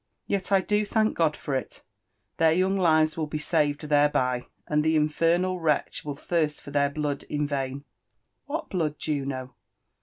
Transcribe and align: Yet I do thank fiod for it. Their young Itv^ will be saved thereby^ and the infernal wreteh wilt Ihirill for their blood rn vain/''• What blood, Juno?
Yet 0.25 0.51
I 0.51 0.61
do 0.61 0.83
thank 0.83 1.17
fiod 1.19 1.35
for 1.35 1.53
it. 1.53 1.83
Their 2.37 2.53
young 2.53 2.77
Itv^ 2.77 3.17
will 3.17 3.27
be 3.27 3.37
saved 3.37 3.81
thereby^ 3.81 4.47
and 4.67 4.83
the 4.83 4.95
infernal 4.95 5.59
wreteh 5.59 6.03
wilt 6.03 6.17
Ihirill 6.21 6.59
for 6.59 6.71
their 6.71 6.89
blood 6.89 7.23
rn 7.29 7.47
vain/''• 7.47 7.73
What 8.47 8.71
blood, 8.71 8.97
Juno? 8.97 9.53